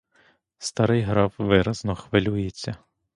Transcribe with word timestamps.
Старий 0.57 1.01
граф 1.05 1.33
виразно 1.37 1.93
хвилюється. 1.95 2.75